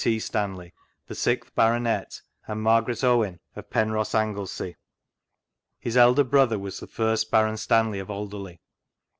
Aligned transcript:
T. 0.03 0.17
Stanley, 0.17 0.73
the 1.05 1.13
Sixth 1.13 1.53
Baronet, 1.53 2.21
and 2.47 2.59
Margaret 2.59 3.03
Owen, 3.03 3.39
of 3.55 3.69
Penrhos, 3.69 4.15
Anglesey. 4.15 4.75
His 5.77 5.95
elder 5.95 6.23
brother 6.23 6.57
was 6.57 6.79
the 6.79 6.87
first 6.87 7.29
Baron 7.29 7.55
Stanley 7.57 7.99
of 7.99 8.09
Alderley. 8.09 8.61